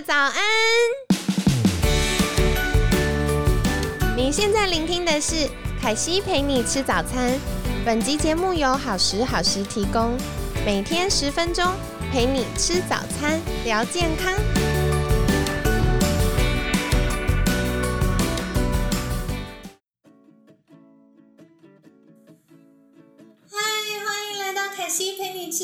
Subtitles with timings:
[0.00, 0.34] 早安！
[4.16, 5.48] 你现在聆听的是
[5.80, 7.38] 凯西陪你吃早餐。
[7.84, 10.16] 本集节目由好时好时提供，
[10.64, 11.64] 每天十分钟
[12.12, 14.32] 陪你吃早餐，聊健康。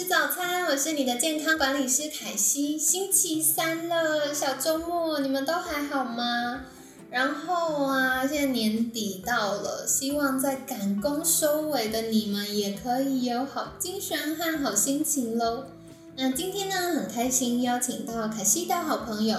[0.09, 2.79] 早餐，我是你的健康管理师凯西。
[2.79, 6.61] 星期三了，小周末，你们都还好吗？
[7.11, 15.65] 然后啊，现在年底到了，希望在赶工收尾的你们也可以有好精神和好心情喽。
[16.17, 19.39] 那今天呢，很开心邀请到凯西的好朋友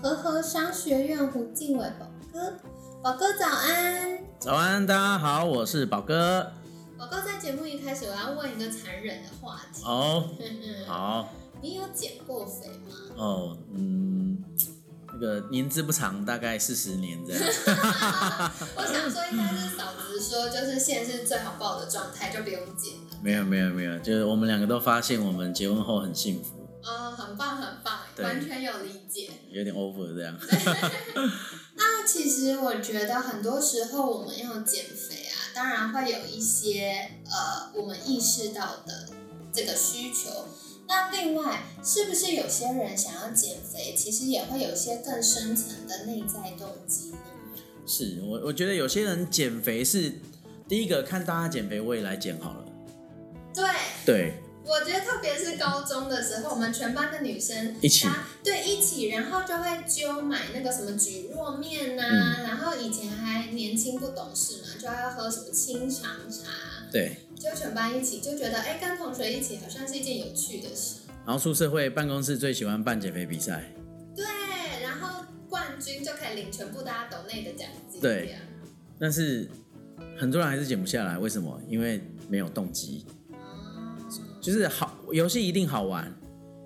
[0.00, 2.54] 和和商学院胡敬伟宝哥，
[3.02, 4.18] 宝哥早安。
[4.38, 6.52] 早安，大家好，我是宝哥。
[6.98, 9.82] 宝哥在节目一开始，我要问一个残忍的话题。
[9.84, 10.30] 哦，
[10.86, 11.28] 好。
[11.62, 12.94] 你有减过肥吗？
[13.16, 14.42] 哦，嗯。
[15.08, 17.42] 那个年资不长，大概四十年这样。
[18.76, 23.16] 我想说，应该是嫂子说，就是现在是最好抱的状态，就不用减了。
[23.22, 26.68] 没有没有没有，就是我们两个都发现，我们结婚后很幸福。
[26.82, 29.30] 哦，很棒很棒，完全有理解。
[29.48, 30.38] 有点 over 这样。
[31.74, 35.25] 那其实我觉得很多时候我们要减肥啊，
[35.56, 39.08] 当然会有一些呃，我们意识到的
[39.50, 40.44] 这个需求。
[40.86, 47.18] 那另外，是不是有些人想要减肥，其实也会有一些更深层的内在动机呢？
[47.86, 50.12] 是我，我觉得有些人减肥是
[50.68, 52.64] 第一个看大家减肥，我也来减好了。
[53.54, 53.64] 对
[54.04, 54.34] 对，
[54.66, 58.08] 我觉得特别是高中的时候，我们全班的女生一起，
[58.42, 62.02] 对一起，然后就会揪买那个什么蒟蒻面呐，
[62.42, 66.50] 然后以前还年轻不懂事嘛，就要喝什么清肠茶。
[66.90, 67.16] 对。
[67.38, 71.02] 就全班一起就觉得，哎，跟同学一起好像是一件有趣的事。
[71.24, 73.72] 然后出社会，办公室最喜欢办减肥比赛。
[74.16, 74.24] 对，
[74.82, 78.00] 然后冠军就可以领全部大家抖内的奖金。
[78.00, 78.36] 对，
[78.98, 79.48] 但是
[80.18, 81.60] 很多人还是减不下来，为什么？
[81.68, 83.04] 因为没有动机。
[84.46, 84.52] 哦。
[84.52, 86.14] 就是好游戏一定好玩，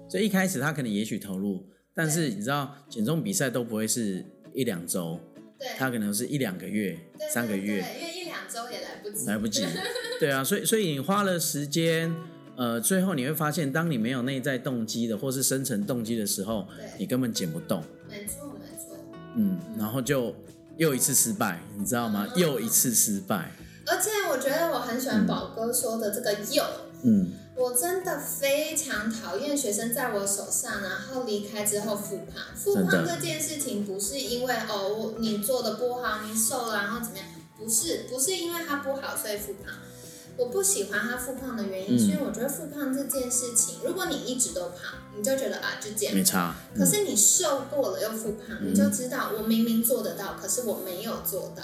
[0.09, 5.19] 所以一开始他可能也许投入，但是你知道减重比赛都不会是一两周，
[5.59, 6.99] 对，他可能是一两个月、
[7.33, 9.27] 三个月，因为一两周也来不及。
[9.27, 9.65] 来不及。
[10.21, 12.15] 对啊，所以所以你花了时间，
[12.57, 16.69] 呃，最后你会发现，当你没有内在动机的，或是深层动机的时候，
[16.99, 17.83] 你根本减不动。
[18.07, 18.99] 没错，没错。
[19.37, 20.35] 嗯，然后就
[20.77, 22.29] 又一次失败，你知道吗？
[22.37, 23.53] 又一次失败。
[23.87, 26.63] 而且我觉得我很喜欢宝哥说的这个“又”。
[27.03, 27.33] 嗯。
[27.61, 32.43] 我真的非常讨厌学生在我手上，然后离开之后复胖。
[32.57, 37.27] 复胖这件事情不是因为哦你做的不好，你瘦了，然后怎么样？
[37.59, 39.75] 不是，不是因为他不好所以复胖。
[40.39, 46.55] 我不喜欢他复胖的原因，是因为我觉得复胖这件事情，如果你一直都胖，你就觉得啊，就减没差。
[46.75, 51.63] 可是你瘦过了又复胖，你就知道我明明做得到，可是我没有做到。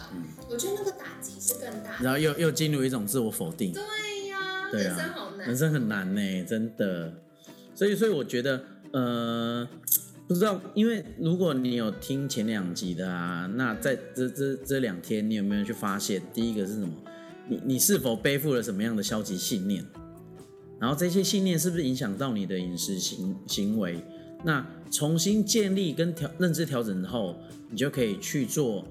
[0.50, 1.96] 我觉得那个打击是更大。
[2.02, 3.72] 然后又又进入一种自我否定。
[3.72, 3.82] 对
[4.74, 7.12] 呀，人生好难，人生很难呢，真的。
[7.74, 8.62] 所以，所以我觉得，
[8.92, 9.68] 呃，
[10.26, 16.88] 不知道，因为如果你有听前两集的啊，那在这这这两天，你有没有去发现，第一个是什么？
[17.48, 19.84] 你你是否背负了什么样的消极信念？
[20.80, 24.02] 然后这些信念是不是影响到你的饮食行行为？
[24.44, 27.36] 那重新建立跟调认知调整之后，
[27.70, 28.86] 你就可以去做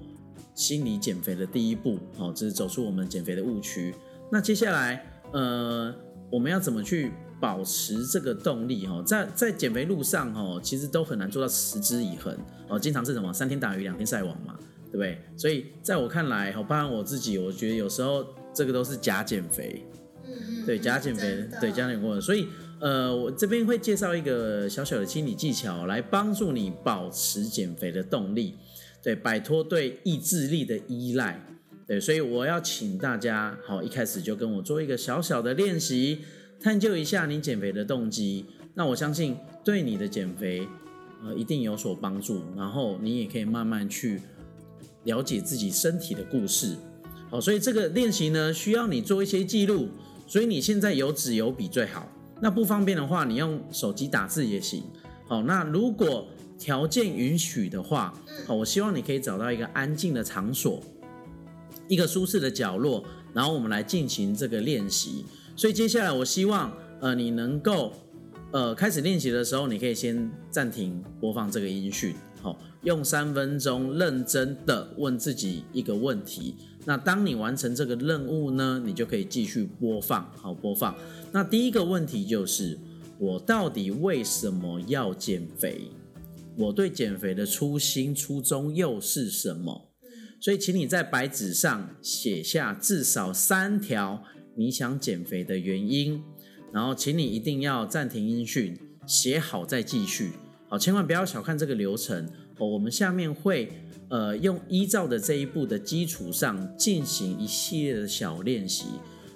[0.54, 1.98] 心理减肥的第一步。
[2.16, 3.94] 好，这是走出我们减肥的误区。
[4.30, 5.94] 那接下来，呃，
[6.30, 8.86] 我们要怎么去保持这个动力？
[8.86, 12.36] 哈，在在减肥路上，哈，其实都很难做到持之以恒。
[12.68, 14.56] 哦，经常是什么三天打鱼两天晒网嘛，
[14.86, 15.18] 对不对？
[15.36, 18.26] 所以在我看来，哈，包含我自己，我觉得有时候。
[18.56, 19.84] 这个都是假减肥，
[20.24, 22.22] 嗯嗯，对假减肥，对假减过程。
[22.22, 22.48] 所以，
[22.80, 28.54] 呃，我这边会介绍一个小小的心理技巧，来帮助你保持减肥的动力，
[29.02, 31.38] 对，摆脱对意志力的依赖，
[31.86, 32.00] 对。
[32.00, 36.20] 所以我要请大家，好，一开始就跟我做一个小小的练习，
[36.60, 38.46] 探究一下你减肥的动机。
[38.74, 40.68] 那我相信对你的减肥，
[41.24, 42.42] 呃，一定有所帮助。
[42.56, 44.20] 然后你也可以慢慢去
[45.04, 46.76] 了解自己身体的故事。
[47.30, 49.88] 好，所以这个练习呢，需要你做一些记录。
[50.28, 52.10] 所以你现在有纸有笔最好。
[52.40, 54.82] 那不方便的话，你用手机打字也行。
[55.28, 56.26] 好，那如果
[56.58, 58.12] 条件允许的话，
[58.44, 60.82] 好，我希望你可以找到一个安静的场所，
[61.88, 65.24] 一个舒适的角落，然后我们来进行这个练习。
[65.54, 67.92] 所以接下来，我希望呃你能够
[68.50, 76.54] 呃开始练习的时候，你可以先暂停播放这个音讯，好，用三分钟认真的问自己一个问题。
[76.84, 80.94] 那当你完成这个任务呢，你就可以继续播放，好播放。
[81.32, 82.78] 那第一个问题就是，
[83.18, 85.90] 我到底为什么要减肥？
[86.56, 89.85] 我对减肥的初心初衷又是什么？
[90.46, 94.22] 所以，请你在白纸上写下至少三条
[94.54, 96.22] 你想减肥的原因，
[96.72, 98.78] 然后，请你一定要暂停音讯，
[99.08, 100.30] 写好再继续。
[100.68, 102.68] 好，千万不要小看这个流程哦。
[102.68, 103.72] 我们下面会
[104.08, 108.84] 呃用依照的这一步的基础上进行一系列的小练习。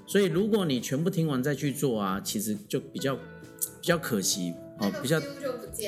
[0.07, 3.21] 所以，如果你全部听完再去做啊，其实就比较比
[3.83, 5.21] 较可惜哦，比较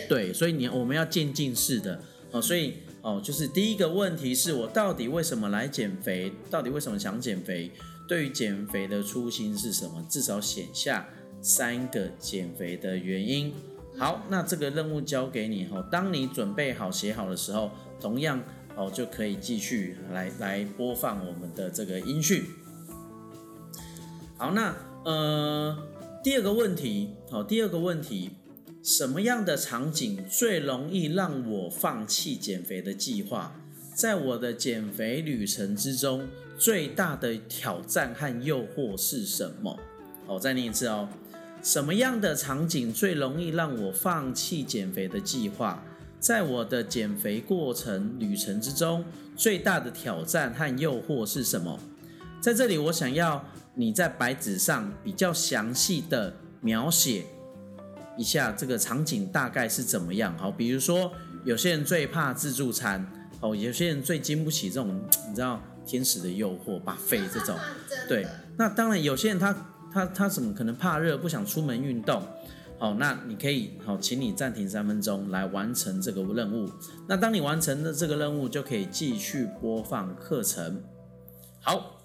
[0.08, 0.32] 对。
[0.32, 2.02] 所以你我们要渐进式的
[2.32, 2.42] 哦。
[2.42, 6.32] 所以哦，就是第一个问题是我到底为什么来减肥？
[6.48, 7.70] 到底为什么想减肥？
[8.08, 10.06] 对于减肥的初心是什么？
[10.08, 11.08] 至少写下
[11.40, 13.52] 三个减肥的原因。
[13.98, 15.86] 好，那这个任务交给你哈。
[15.90, 17.70] 当你准备好写好的时候，
[18.00, 18.42] 同样
[18.76, 22.44] 哦就可以继续来来播放我们的这个音讯。
[24.36, 24.74] 好，那
[25.04, 25.76] 呃，
[26.22, 28.30] 第二个问题，好，第二个问题，
[28.82, 33.54] 什么样的场景最容易让我放弃减肥的计划？
[33.94, 36.26] 在我的减肥旅程之中，
[36.58, 39.78] 最大的挑战和诱惑是什么？
[40.26, 41.08] 好，再念一次哦。
[41.62, 45.84] 什么样的场景最容易让我放弃减肥的计划？
[46.18, 49.04] 在我的减肥过程旅程之中，
[49.36, 51.78] 最大的挑战和诱惑是什么？
[52.40, 53.44] 在这里，我想要。
[53.74, 57.24] 你在白纸上比较详细的描写
[58.16, 60.36] 一下这个场景大概是怎么样？
[60.36, 61.12] 好，比如说
[61.44, 63.06] 有些人最怕自助餐，
[63.40, 67.56] 哦，有些人最经不起这种你知道天使的诱惑，把肺这种，
[68.08, 68.26] 对。
[68.58, 69.54] 那当然有些人他
[69.92, 72.22] 他他怎么可能怕热，不想出门运动？
[72.78, 76.70] 好，那你可以好，请你暂停三分钟来完成这个任务。
[77.08, 80.82] 那当你完成了这个任务，就可以继续播放课程。
[81.60, 81.98] 好。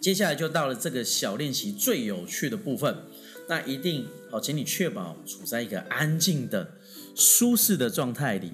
[0.00, 3.04] 接下来就到了这个小练习最有趣的部分，
[3.50, 6.70] 那一定好，请你确保处在一个安静的、
[7.16, 8.52] 舒适的状态里。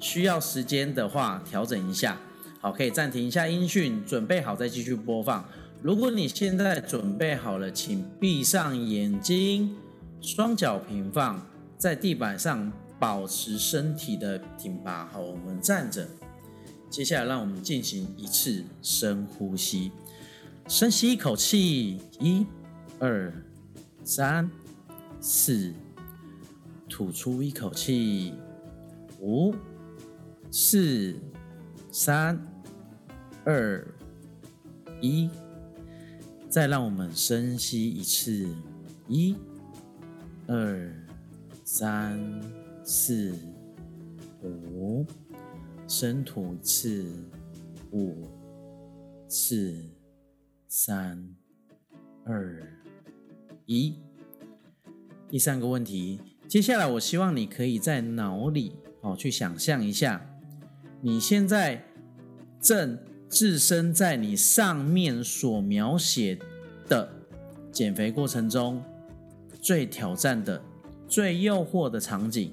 [0.00, 2.18] 需要时间的话，调整一下，
[2.58, 5.46] 好，可以暂停一下音讯，准备好再继续播放。
[5.82, 9.76] 如果你现在准备好了，请闭上眼睛，
[10.22, 11.46] 双脚平放
[11.76, 15.06] 在地板上，保持身体的挺拔。
[15.12, 16.08] 好，我们站着。
[16.88, 19.92] 接下来，让我们进行一次深呼吸。
[20.66, 22.46] 深吸一口气，一、
[22.98, 23.30] 二、
[24.04, 24.50] 三、
[25.20, 25.72] 四，
[26.88, 28.34] 吐出一口气，
[29.20, 29.54] 五、
[30.50, 31.14] 四、
[31.90, 32.38] 三、
[33.44, 33.86] 二、
[35.00, 35.30] 一。
[36.48, 38.46] 再让我们深吸一次，
[39.08, 39.36] 一、
[40.46, 40.92] 二、
[41.64, 42.20] 三、
[42.84, 43.34] 四、
[44.42, 45.06] 五，
[45.88, 47.06] 深吐一次，
[47.92, 48.28] 五、
[49.28, 49.74] 四。
[50.74, 51.22] 三、
[52.24, 52.66] 二、
[53.72, 53.94] 一。
[55.28, 60.24] 第三个问题，接下来我希望你可以在脑里哦去想象一下，
[61.00, 61.84] 你现在
[62.60, 62.98] 正
[63.30, 66.38] 置身在你上面所描写
[66.86, 67.10] 的
[67.72, 68.82] 减肥过程中
[69.60, 70.62] 最挑战的、
[71.08, 72.52] 最诱惑的场景。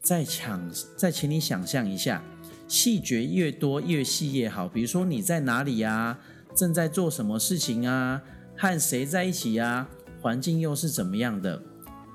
[0.00, 2.24] 再想，再请你想象一下，
[2.66, 4.66] 细节越多越细越好。
[4.66, 6.18] 比如说你在哪里呀？
[6.54, 8.22] 正在做什么事情啊？
[8.56, 9.86] 和谁在一起呀？
[10.20, 11.62] 环境又是怎么样的？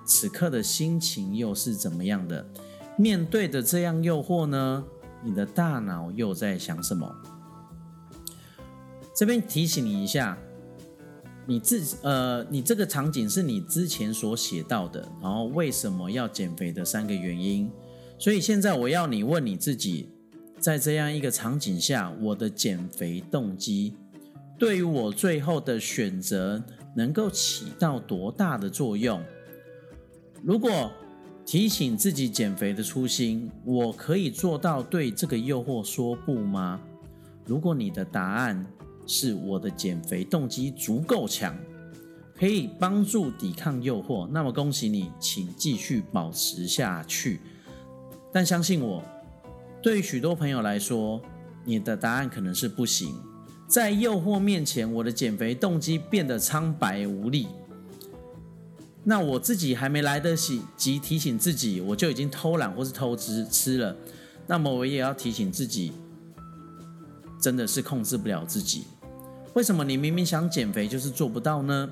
[0.05, 2.45] 此刻的心情又是怎么样的？
[2.97, 4.83] 面对的这样诱惑呢？
[5.23, 7.09] 你的大脑又在想什么？
[9.15, 10.37] 这边提醒你一下，
[11.45, 17.71] 你自呃，你这个场景是你之前所写到的，然后为什么要减肥的三个原因。
[18.19, 20.09] 所以现在我要你问你自己，
[20.59, 23.95] 在这样一个场景下，我的减肥动机。
[24.59, 26.63] 对于我最后的选择
[26.95, 29.21] 能够起到多大的作用？
[30.43, 30.91] 如果
[31.45, 36.79] 提醒自己减肥的初心，我可以做到对这个诱惑说不吗？
[37.45, 38.65] 如果你的答案
[39.05, 41.57] 是我的减肥动机足够强，
[42.37, 47.39] 可以帮助抵抗诱惑，那么恭喜你，请继续保持下去。
[48.31, 49.03] 但相信我，
[49.81, 51.21] 对许多朋友来说，
[51.65, 53.13] 你的答案可能是不行。
[53.73, 57.47] 在诱惑面前，我的减肥动机变得苍白无力。
[59.03, 60.35] 那我自己还没来得
[60.77, 63.95] 及提醒自己，我就已经偷懒或是偷吃吃了。
[64.45, 65.91] 那么我也要提醒自己，
[67.41, 68.83] 真的是控制不了自己。
[69.55, 71.89] 为什么你明明想减肥就是做不到呢？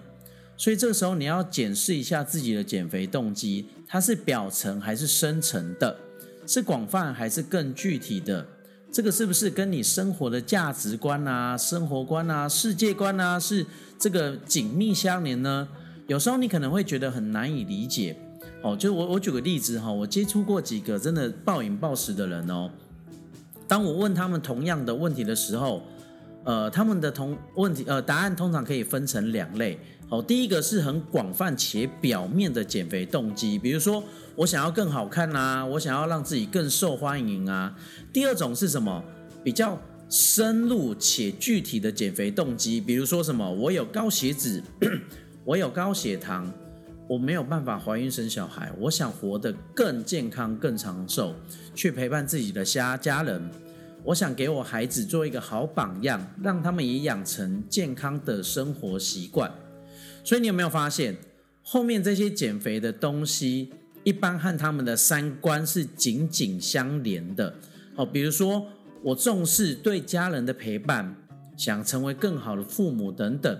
[0.55, 5.97] 所以这个时候你要检视一下自己的减肥动机，它是表层还是深层的？
[6.45, 8.45] 是广泛还是更具体的？
[8.91, 13.65] 这个是不是跟你生活的价值观啊、生活观啊、世界观啊是
[13.98, 15.67] 这个紧密相连呢？
[16.07, 18.17] 有时候你可能会觉得很难以理解，
[18.62, 22.69] 哦，就我我举个例子哈，我接触过几个真的暴饮暴食的人哦。
[23.65, 25.81] 当我问他们同样的问题的时候，
[26.43, 29.79] 呃，他们的同问题呃答案通常可以分成两类。
[30.12, 34.03] 哦，第一个是很广泛且表面的减肥动机，比如说
[34.36, 37.74] 我想要更好看啊，我想要让自己更受欢迎啊。
[38.12, 39.01] 第二种是什么？
[39.41, 43.50] 比较深入且具体的减肥动机，比如说什么？
[43.50, 44.62] 我有高血脂，
[45.46, 46.51] 我有高血糖，
[47.08, 51.34] 我没有办法怀孕生小孩，我想活得更健康、更长寿，
[51.74, 53.50] 去陪伴自己的家家人。
[54.03, 59.50] 我想给我孩子做一个好榜样，让他们也养成健康的生活习惯。
[60.24, 61.16] 所以你有没有发现，
[61.63, 63.72] 后面这些减肥的东西，
[64.04, 67.54] 一般和他们的三观是紧紧相连的。
[67.96, 68.66] 哦，比如说
[69.04, 71.16] 我重视对家人的陪伴，
[71.58, 73.60] 想成为更好的父母等等。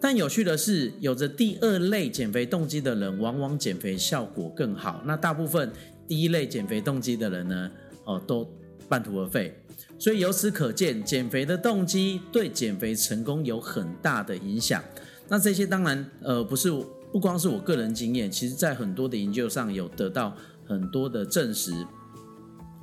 [0.00, 5.02] 但有趣的是，有着第二类减肥动机的人，往往减肥效果更好。
[5.06, 5.70] 那大部分
[6.08, 7.70] 第一类减肥动机的人呢，
[8.04, 8.48] 哦，都
[8.88, 9.56] 半途而废。
[9.98, 14.82] 所以由此可见，减肥的动机对减肥成功有很大的影响。
[15.32, 16.70] 那这些当然，呃，不是
[17.10, 20.36] 不光是我个人经验，其实在很多的研究上有得到
[20.66, 21.72] 很多的证实。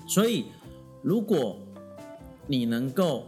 [0.07, 0.45] 所以，
[1.03, 1.59] 如果
[2.47, 3.27] 你能够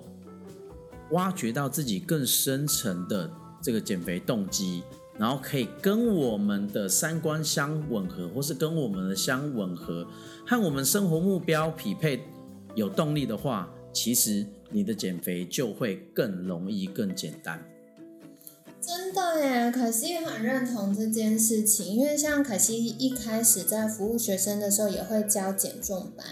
[1.12, 4.82] 挖掘到自己更深层的这个减肥动机，
[5.20, 10.04] 然后可以跟我们的三观相吻合，或是跟我们的相吻合，
[10.48, 12.24] 和我们生活目标匹配，
[12.74, 17.64] 有动力的话，其实你的减肥就会更容易、更简单。
[18.82, 26.26] 真的耶，可惜很认同这件事情，因为像可惜一开始在服务学生的时候，也会教减重班，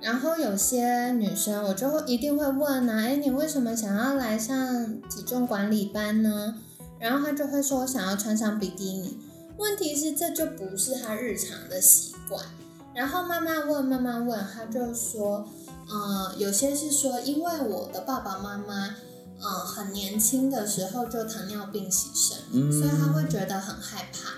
[0.00, 6.54] 然后有些女生我就会一定会问啊，哎，你为什么想要来上体重管理班呢？
[7.00, 9.18] 然后她就会说想要穿上比基尼，
[9.56, 12.44] 问题是这就不是她日常的习惯，
[12.94, 15.48] 然后慢慢问慢慢问，她就说，
[15.88, 18.94] 呃，有些是说因为我的爸爸妈妈。
[19.44, 24.34] 嗯，很年轻的时候就糖尿病牺牲，所以他会觉得很害怕。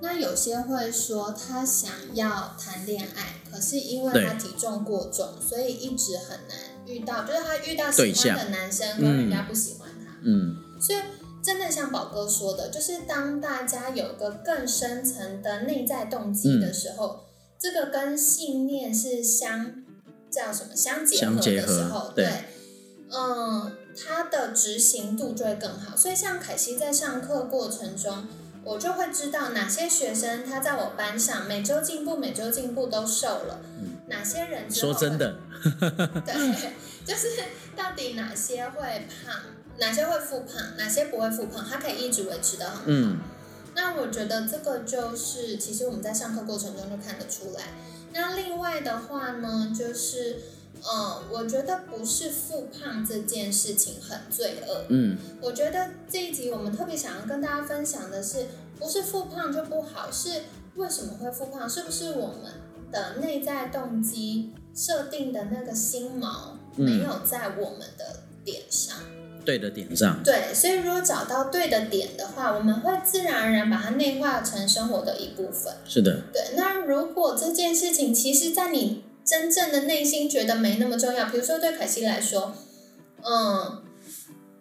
[0.00, 10.16] 那有些会说他想要谈恋爱，可是因为他体重过重，所以一直很难遇到，就是他遇到喜欢的男生，跟人家不喜欢他。
[10.22, 10.98] 嗯，所以
[11.42, 17.24] 真的像宝哥说的，就是当大家有个更深层的内在动机的时候，
[17.60, 19.84] 这个跟信念是相
[20.30, 21.20] 叫什么相结
[21.60, 22.44] 合的时候，对，
[23.10, 23.72] 嗯。
[24.06, 28.28] 他的执行度就会更好，所以像凯西在上课过程中，
[28.62, 33.60] 我就会知道哪些学生他在我班上每周进步，每周进步都瘦了，
[34.06, 35.38] 哪些人说真的，
[36.24, 36.72] 对，
[37.04, 37.28] 就是
[37.74, 39.34] 到底哪些会胖，
[39.78, 43.24] 哪些会复胖，哪些不会复胖，他可以一直维持的很好。
[43.74, 47.64] 那我觉得这个就是其实我们在上课过程中就看得出来。
[48.12, 50.40] 那另外的话呢，就是。
[50.82, 54.84] 嗯，我觉得不是复胖这件事情很罪恶。
[54.88, 58.46] 嗯，我觉得这一集我们特别想要跟大家分享的是，
[58.78, 60.42] 不是复胖就不好，是
[60.76, 61.68] 为什么会复胖？
[61.68, 62.52] 是不是我们
[62.90, 68.96] 的内在动机设定的那个心锚没有在我们的点上？
[69.44, 70.22] 对的点上。
[70.22, 75.72] 对，所以如果找到对的点的话，我们会自然而然把它内化成生活的一部分。
[75.86, 76.22] 是的。
[76.32, 82.54] 对，那如果这件事情其实，在你真正的内心觉得没那么重要，比如说对凯西来说，
[83.22, 83.82] 嗯，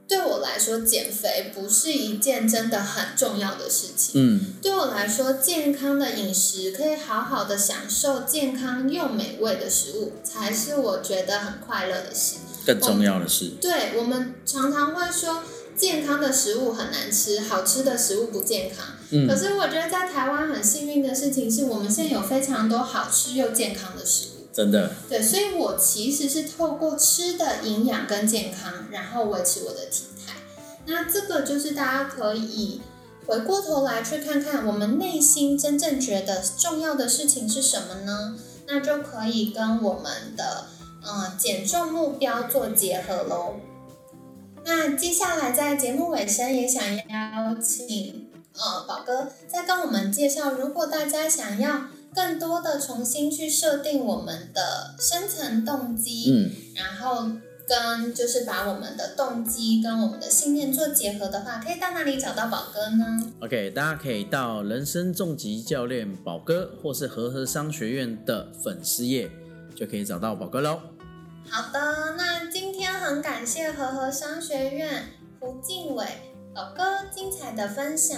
[0.05, 4.21] 对我来说减肥不是一件真的很重要的事情。
[4.21, 12.35] 嗯，对我来说，健康的饮食可以好好的享受健康又美味的食物，才是我觉得很快乐的事。
[12.65, 15.43] 更重要的是，对我们常常会说，
[15.77, 18.85] 健康的食物很难吃，好吃的食物不健康。
[19.11, 24.36] 嗯，可是我觉得在台湾很幸运的事情是，我们现在有非常多好吃又健康的食物。
[24.57, 30.33] 真的，对，所以我其实是透过吃的营养跟健康，然后维持我的体态。
[30.87, 32.81] 那这个就是大家可以
[33.27, 38.35] 回过头来去看看，我们内心真正觉得重要的事情是什么呢？
[38.65, 40.65] 那就可以跟我们的
[41.05, 43.57] 嗯减重目标做结合喽。
[44.65, 51.81] 那接下来在节目尾声，也想邀请呃宝哥再跟我们介绍，如果大家想要。
[52.13, 57.29] 更多的重新去设定我们的深层动机，嗯，然后
[57.67, 69.29] 跟就是把我们的动机跟我们的信念做结合的话，可以到哪里找到宝哥呢？OK，大家可以到人生重疾教练宝哥，或是和和商学院的粉丝页，
[69.75, 70.79] 就可以找到宝哥喽。
[71.49, 75.03] 好的，那今天很感谢和和商学院
[75.39, 76.05] 胡静伟
[76.55, 78.17] 宝哥精彩的分享。